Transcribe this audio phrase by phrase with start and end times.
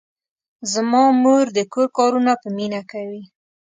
[0.73, 3.23] زما مور د کور کارونه په مینه کوي.